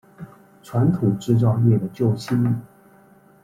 [0.63, 2.59] 传统制造业的救星